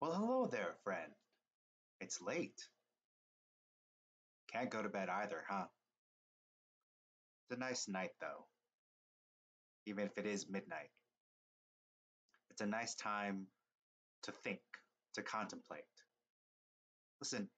[0.00, 1.10] Well, hello there, friend.
[2.00, 2.68] It's late.
[4.52, 5.64] Can't go to bed either, huh?
[7.50, 8.46] It's a nice night, though,
[9.86, 10.90] even if it is midnight.
[12.50, 13.48] It's a nice time
[14.22, 14.60] to think,
[15.14, 15.82] to contemplate.
[17.20, 17.48] Listen,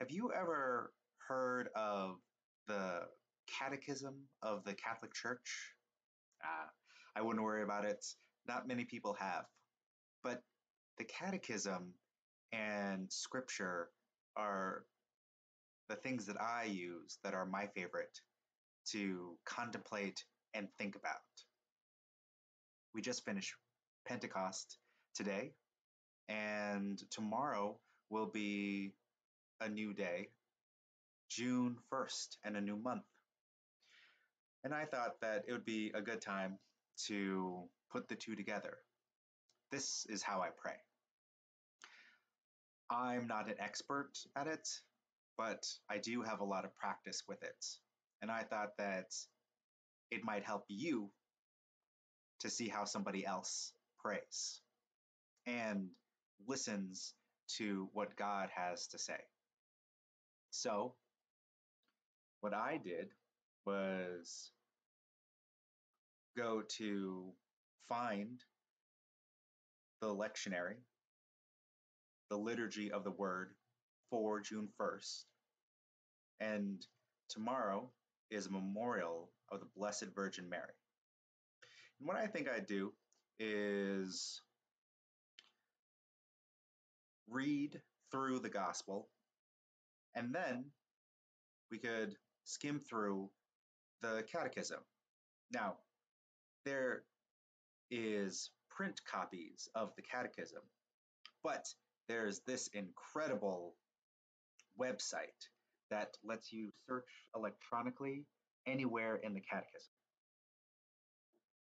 [0.00, 0.94] have you ever
[1.28, 2.16] heard of
[2.68, 3.00] the
[3.58, 5.74] Catechism of the Catholic Church?
[6.42, 6.70] Ah,
[7.14, 8.02] I wouldn't worry about it.
[8.48, 9.44] Not many people have.
[10.24, 10.42] But
[10.98, 11.94] the Catechism
[12.52, 13.88] and Scripture
[14.36, 14.84] are
[15.88, 18.20] the things that I use that are my favorite
[18.90, 20.24] to contemplate
[20.54, 21.16] and think about.
[22.94, 23.54] We just finished
[24.06, 24.78] Pentecost
[25.14, 25.52] today,
[26.28, 27.78] and tomorrow
[28.10, 28.92] will be
[29.60, 30.28] a new day,
[31.30, 33.04] June 1st, and a new month.
[34.64, 36.58] And I thought that it would be a good time
[37.06, 38.78] to put the two together.
[39.72, 40.76] This is how I pray.
[42.90, 44.68] I'm not an expert at it,
[45.38, 47.64] but I do have a lot of practice with it.
[48.20, 49.14] And I thought that
[50.10, 51.10] it might help you
[52.40, 54.60] to see how somebody else prays
[55.46, 55.88] and
[56.46, 57.14] listens
[57.56, 59.20] to what God has to say.
[60.50, 60.96] So,
[62.42, 63.08] what I did
[63.64, 64.50] was
[66.36, 67.32] go to
[67.88, 68.42] find
[70.02, 70.74] the lectionary,
[72.28, 73.52] the liturgy of the word
[74.10, 75.24] for June 1st,
[76.40, 76.84] and
[77.28, 77.88] tomorrow
[78.30, 80.74] is a memorial of the Blessed Virgin Mary.
[82.00, 82.92] And what I think I'd do
[83.38, 84.40] is
[87.30, 89.08] read through the gospel
[90.16, 90.64] and then
[91.70, 93.30] we could skim through
[94.02, 94.80] the catechism.
[95.52, 95.76] Now,
[96.64, 97.04] there
[97.90, 100.62] is print copies of the catechism,
[101.42, 101.66] but
[102.08, 103.74] there's this incredible
[104.80, 105.48] website
[105.90, 108.24] that lets you search electronically
[108.66, 109.92] anywhere in the catechism.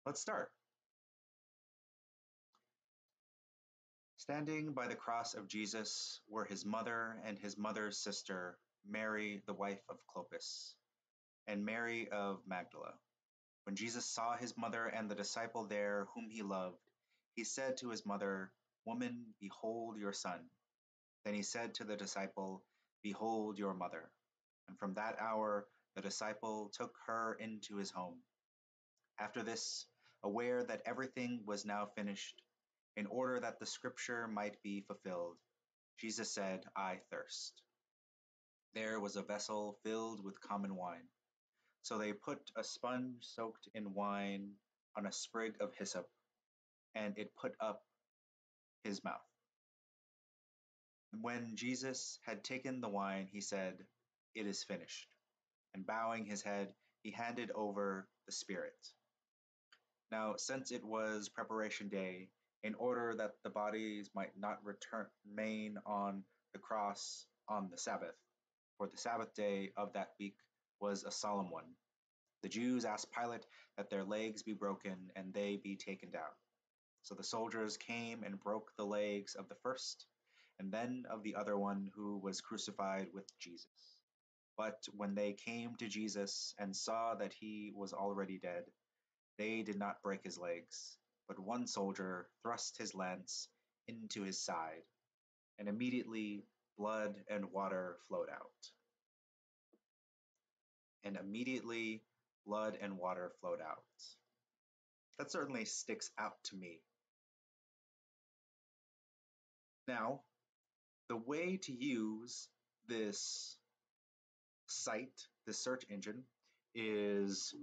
[0.04, 0.50] Let's start.
[4.16, 9.54] Standing by the cross of Jesus were his mother and his mother's sister, Mary, the
[9.54, 10.74] wife of Clopas,
[11.46, 12.94] and Mary of Magdala.
[13.64, 16.85] When Jesus saw his mother and the disciple there whom he loved,
[17.36, 18.50] he said to his mother,
[18.86, 20.40] Woman, behold your son.
[21.24, 22.64] Then he said to the disciple,
[23.02, 24.10] Behold your mother.
[24.68, 28.18] And from that hour the disciple took her into his home.
[29.20, 29.86] After this,
[30.24, 32.42] aware that everything was now finished,
[32.96, 35.36] in order that the scripture might be fulfilled,
[36.00, 37.62] Jesus said, I thirst.
[38.74, 41.08] There was a vessel filled with common wine.
[41.82, 44.52] So they put a sponge soaked in wine
[44.96, 46.08] on a sprig of hyssop,
[46.96, 47.82] and it put up
[48.82, 49.20] his mouth.
[51.20, 53.74] When Jesus had taken the wine, he said,
[54.34, 55.08] It is finished.
[55.74, 56.68] And bowing his head,
[57.02, 58.74] he handed over the Spirit.
[60.10, 62.28] Now, since it was preparation day,
[62.64, 68.16] in order that the bodies might not return, remain on the cross on the Sabbath,
[68.78, 70.36] for the Sabbath day of that week
[70.80, 71.64] was a solemn one.
[72.42, 73.46] The Jews asked Pilate
[73.76, 76.22] that their legs be broken and they be taken down.
[77.06, 80.06] So the soldiers came and broke the legs of the first,
[80.58, 84.00] and then of the other one who was crucified with Jesus.
[84.56, 88.64] But when they came to Jesus and saw that he was already dead,
[89.38, 93.46] they did not break his legs, but one soldier thrust his lance
[93.86, 94.82] into his side,
[95.60, 96.42] and immediately
[96.76, 98.72] blood and water flowed out
[101.04, 102.02] and immediately
[102.44, 103.84] blood and water flowed out.
[105.18, 106.80] That certainly sticks out to me.
[109.88, 110.20] Now,
[111.08, 112.48] the way to use
[112.88, 113.56] this
[114.66, 116.24] site, this search engine,
[116.74, 117.54] is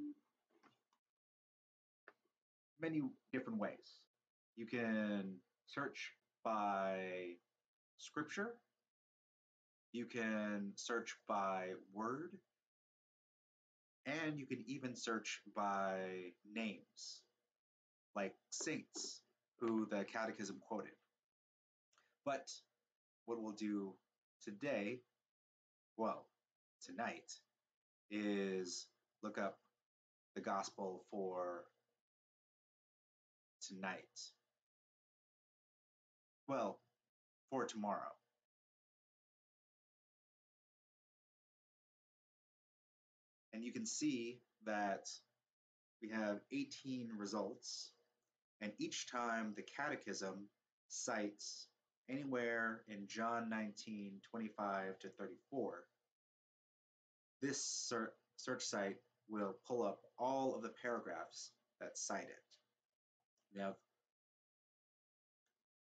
[2.80, 3.02] many
[3.32, 4.02] different ways.
[4.56, 5.36] You can
[5.68, 6.12] search
[6.44, 7.36] by
[7.98, 8.56] scripture,
[9.92, 12.32] you can search by word,
[14.06, 17.22] and you can even search by names,
[18.16, 19.22] like saints
[19.60, 20.94] who the Catechism quoted.
[22.26, 22.52] But
[23.26, 23.94] what we'll do
[24.44, 25.02] today,
[25.98, 26.28] well,
[26.86, 27.32] tonight,
[28.12, 28.88] is
[29.22, 29.60] look up
[30.36, 31.66] the Gospel for
[33.68, 34.20] tonight.
[36.48, 36.80] Well,
[37.50, 38.12] for tomorrow.
[43.54, 45.10] And you can see that
[46.02, 47.92] we have 18 results,
[48.62, 50.48] and each time the catechism
[50.90, 51.68] cites
[52.10, 55.84] anywhere in John 19, 25 to 34,
[57.42, 57.92] this
[58.38, 58.98] search site
[59.30, 62.58] will pull up all of the paragraphs that cite it.
[63.54, 63.76] We have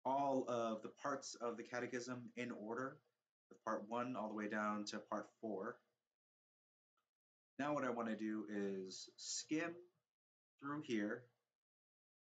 [0.06, 2.98] all of the parts of the catechism in order,
[3.50, 5.78] with part one all the way down to part four.
[7.60, 9.76] Now what I want to do is skim
[10.60, 11.24] through here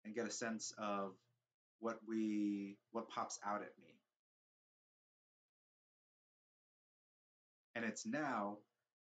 [0.04, 1.14] and get a sense of
[1.80, 3.96] what we what pops out at me.
[7.76, 8.58] And it's now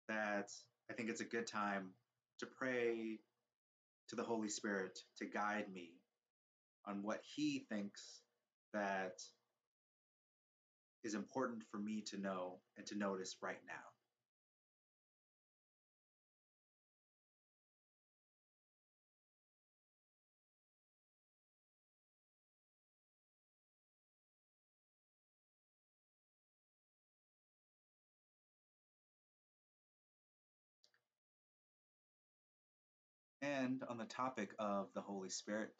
[0.07, 0.51] that
[0.89, 1.89] I think it's a good time
[2.39, 3.19] to pray
[4.09, 5.91] to the Holy Spirit to guide me
[6.87, 8.21] on what He thinks
[8.73, 9.19] that
[11.03, 13.96] is important for me to know and to notice right now.
[33.67, 35.73] On the topic of the Holy Spirit,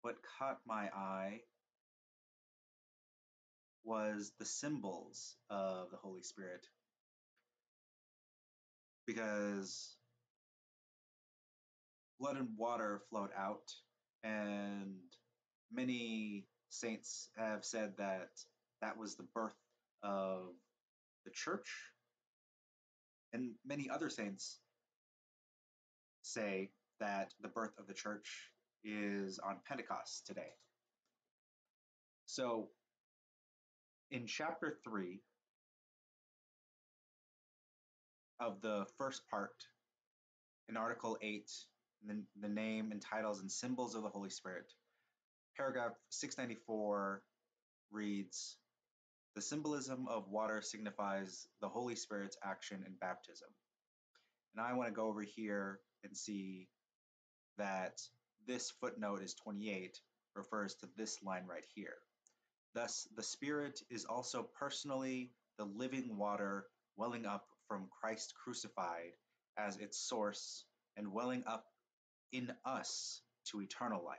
[0.00, 1.42] what caught my eye
[3.84, 6.66] was the symbols of the Holy Spirit.
[9.06, 9.94] Because
[12.18, 13.72] blood and water flowed out,
[14.24, 14.96] and
[15.72, 18.30] many saints have said that
[18.80, 19.54] that was the birth
[20.02, 20.56] of
[21.24, 21.70] the church.
[23.32, 24.58] And many other saints
[26.22, 26.70] say
[27.02, 28.52] that the birth of the church
[28.84, 30.52] is on Pentecost today.
[32.26, 32.68] So,
[34.12, 35.20] in chapter 3
[38.38, 39.50] of the first part,
[40.68, 41.50] in Article 8,
[42.06, 44.72] the, the name and titles and symbols of the Holy Spirit,
[45.56, 47.22] paragraph 694
[47.90, 48.58] reads
[49.34, 53.48] The symbolism of water signifies the Holy Spirit's action in baptism.
[54.54, 56.68] And I want to go over here and see
[57.58, 58.00] that
[58.46, 60.00] this footnote is 28
[60.34, 61.96] refers to this line right here.
[62.74, 66.66] Thus, the Spirit is also personally the living water
[66.96, 69.12] welling up from Christ crucified
[69.58, 70.64] as its source
[70.96, 71.66] and welling up
[72.32, 73.20] in us
[73.50, 74.18] to eternal life.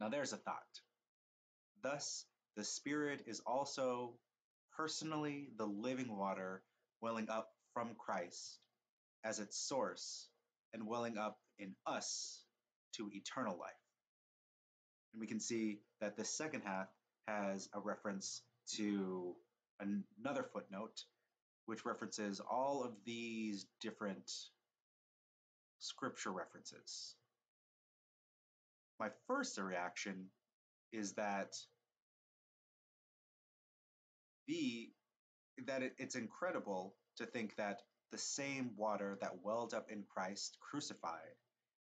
[0.00, 0.80] Now, there's a thought.
[1.82, 2.24] Thus,
[2.56, 4.14] the Spirit is also
[4.74, 6.62] personally the living water
[7.02, 8.58] welling up from Christ
[9.24, 10.29] as its source
[10.72, 12.42] and welling up in us
[12.96, 13.72] to eternal life.
[15.12, 16.88] And we can see that the second half
[17.26, 18.42] has a reference
[18.76, 19.34] to
[19.80, 21.04] another footnote,
[21.66, 24.30] which references all of these different
[25.78, 27.14] scripture references.
[28.98, 30.26] My first reaction
[30.92, 31.56] is that
[34.46, 34.90] the
[35.66, 37.80] that it, it's incredible to think that
[38.10, 41.36] the same water that welled up in Christ crucified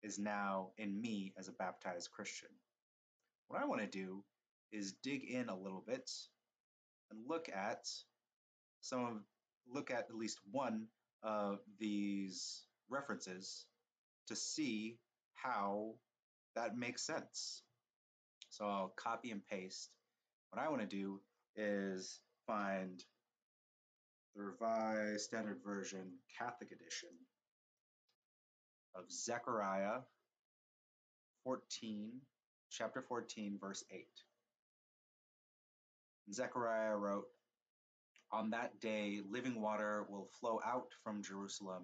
[0.03, 2.49] is now in me as a baptized Christian.
[3.47, 4.23] What I want to do
[4.71, 6.09] is dig in a little bit
[7.09, 7.87] and look at
[8.81, 9.13] some of,
[9.73, 10.87] look at at least one
[11.23, 13.65] of these references
[14.27, 14.97] to see
[15.33, 15.95] how
[16.55, 17.63] that makes sense.
[18.49, 19.89] So I'll copy and paste.
[20.51, 21.21] What I want to do
[21.55, 23.03] is find
[24.39, 27.09] the Revised Standard Version Catholic Edition
[28.95, 29.99] of Zechariah
[31.43, 32.11] 14,
[32.71, 34.05] chapter 14, verse 8.
[36.31, 37.25] Zechariah wrote,
[38.31, 41.83] On that day, living water will flow out from Jerusalem,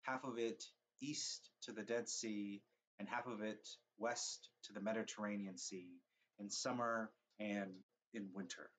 [0.00, 0.64] half of it
[1.02, 2.62] east to the Dead Sea,
[3.00, 3.68] and half of it
[3.98, 5.90] west to the Mediterranean Sea,
[6.38, 7.72] in summer and
[8.14, 8.70] in winter.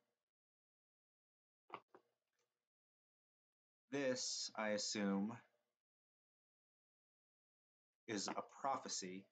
[3.93, 5.37] This, I assume,
[8.07, 9.23] is a prophecy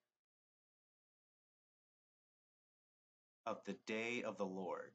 [3.48, 4.92] of the day of the Lord.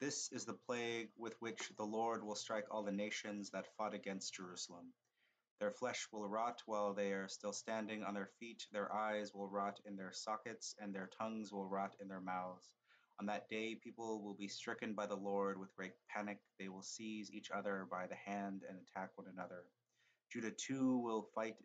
[0.00, 3.92] This is the plague with which the Lord will strike all the nations that fought
[3.92, 4.92] against Jerusalem.
[5.60, 9.48] Their flesh will rot while they are still standing on their feet, their eyes will
[9.48, 12.70] rot in their sockets, and their tongues will rot in their mouths.
[13.20, 16.40] On that day, people will be stricken by the Lord with great panic.
[16.58, 19.64] They will seize each other by the hand and attack one another.
[20.32, 21.56] Judah too will fight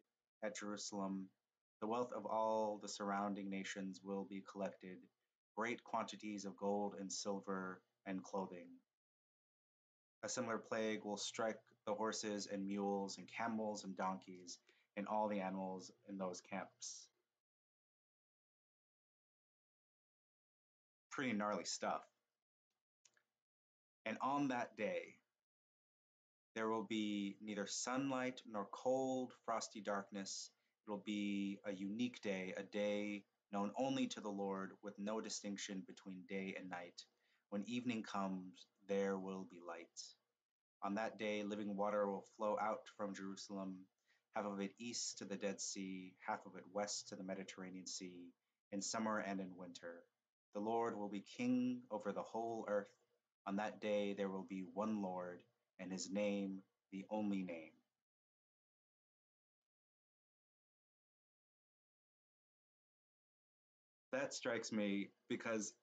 [0.43, 1.27] at Jerusalem.
[1.81, 4.97] The wealth of all the surrounding nations will be collected,
[5.55, 8.67] great quantities of gold and silver and clothing.
[10.23, 11.57] A similar plague will strike
[11.89, 14.59] the horses and mules and camels and donkeys
[14.95, 17.07] and all the animals in those camps.
[21.09, 22.03] Pretty gnarly stuff.
[24.05, 25.15] And on that day,
[26.53, 30.51] there will be neither sunlight nor cold, frosty darkness.
[30.85, 35.21] It will be a unique day, a day known only to the Lord, with no
[35.21, 37.01] distinction between day and night.
[37.49, 40.18] When evening comes, there will be light.
[40.81, 43.79] On that day, living water will flow out from Jerusalem,
[44.35, 47.85] half of it east to the Dead Sea, half of it west to the Mediterranean
[47.85, 48.31] Sea,
[48.71, 50.03] in summer and in winter.
[50.53, 52.87] The Lord will be king over the whole earth.
[53.45, 55.41] On that day, there will be one Lord,
[55.79, 56.59] and his name
[56.91, 57.71] the only name.
[64.13, 65.73] That strikes me because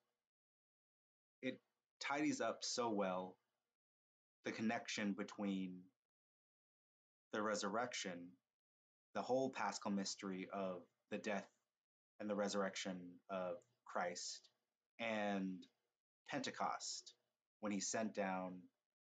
[1.43, 1.61] it
[2.01, 3.37] tidies up so well
[4.47, 5.73] the connection between
[7.33, 8.29] the resurrection,
[9.15, 11.49] the whole paschal mystery of the death
[12.21, 12.97] and the resurrection
[13.29, 14.49] of Christ,
[15.01, 15.67] and
[16.31, 17.15] Pentecost
[17.61, 18.55] when he sent down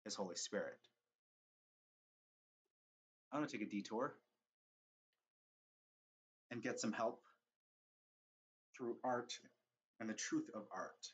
[0.05, 0.77] his Holy Spirit.
[3.31, 4.13] I'm going to take a detour
[6.51, 7.23] and get some help
[8.77, 9.33] through art
[9.99, 11.07] and the truth of art.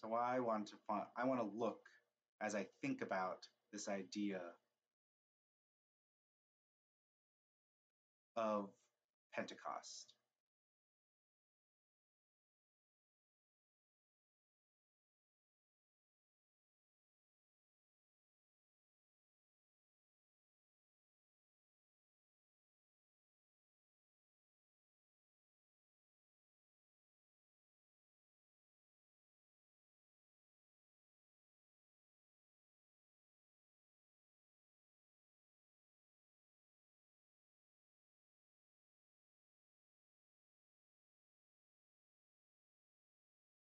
[0.00, 1.80] So I want to find, I want to look
[2.40, 4.40] as I think about this idea
[8.36, 8.70] of
[9.34, 10.14] Pentecost.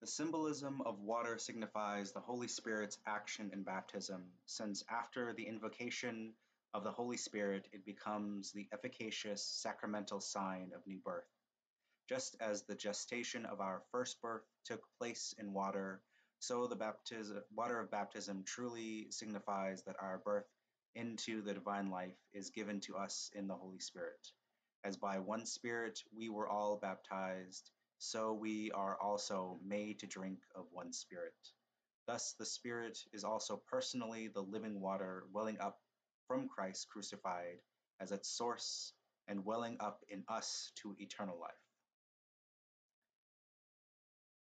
[0.02, 6.34] The symbolism of water signifies the Holy Spirit's action in baptism, since after the invocation
[6.74, 11.30] of the Holy Spirit, it becomes the efficacious sacramental sign of new birth.
[12.10, 16.02] Just as the gestation of our first birth took place in water,
[16.40, 20.50] so the water of baptism truly signifies that our birth
[20.96, 24.32] into the divine life is given to us in the Holy Spirit.
[24.84, 27.70] As by one Spirit we were all baptized
[28.04, 31.36] so we are also made to drink of one Spirit.
[32.08, 35.78] Thus, the Spirit is also personally the living water welling up
[36.28, 37.60] from Christ crucified
[38.00, 38.94] as its source
[39.28, 41.52] and welling up in us to eternal life.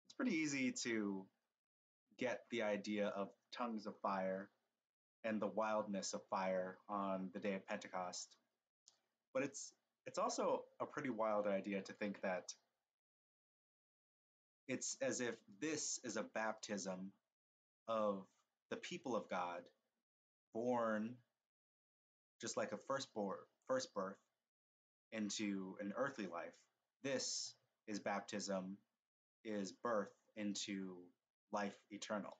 [0.06, 1.26] It's pretty easy to
[2.18, 4.52] get the idea of tongues of fire
[5.26, 8.38] and the wildness of fire on the day of Pentecost.
[9.34, 9.74] But it's
[10.08, 12.54] it's also a pretty wild idea to think that
[14.68, 17.12] it's as if this is a baptism
[17.88, 18.26] of
[18.70, 19.62] the people of God
[20.54, 21.16] born
[22.42, 24.18] just like a firstborn first birth
[25.12, 26.54] into an earthly life.
[27.04, 27.56] This
[27.88, 28.78] is baptism
[29.44, 30.96] is birth into
[31.52, 32.36] life eternal.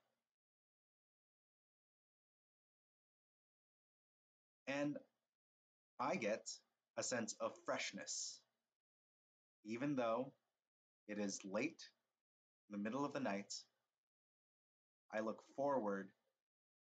[4.68, 4.98] And
[6.00, 6.50] I get
[6.98, 8.40] a sense of freshness.
[9.66, 10.32] Even though
[11.08, 11.82] it is late
[12.70, 13.54] the middle of the night,
[15.14, 16.10] I look forward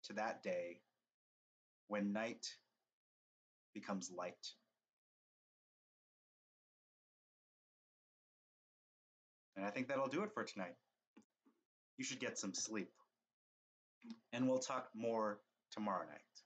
[0.04, 0.80] to that day
[1.88, 2.46] when night
[3.74, 4.34] becomes light.
[9.56, 10.74] And I think that'll do it for tonight.
[11.98, 12.90] You should get some sleep.
[14.32, 16.39] And we'll talk more tomorrow night.